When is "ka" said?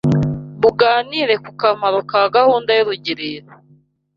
2.09-2.21